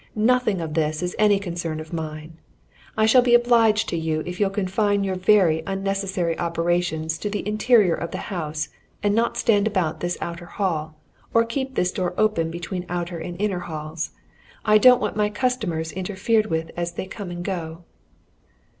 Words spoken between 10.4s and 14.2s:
hall, or keep this door open between outer and inner halls